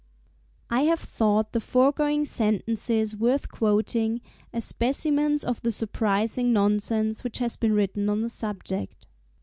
[0.71, 7.37] I have thought the foregoing sentences worth quoting, as specimens of the surprising nonsense which
[7.37, 9.05] has been written on the subject.